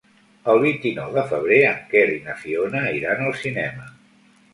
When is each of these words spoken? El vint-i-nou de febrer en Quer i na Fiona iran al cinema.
El 0.51 0.59
vint-i-nou 0.61 1.11
de 1.17 1.25
febrer 1.33 1.59
en 1.71 1.83
Quer 1.91 2.01
i 2.13 2.17
na 2.29 2.35
Fiona 2.39 2.81
iran 3.01 3.21
al 3.27 3.37
cinema. 3.43 3.87